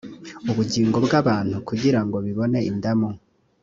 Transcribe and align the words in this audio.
ubugingo 0.51 0.97
bw 1.05 1.11
abantu 1.21 1.55
kugira 1.67 1.99
ngo 2.05 2.17
bibone 2.25 2.59
indamu 2.71 3.09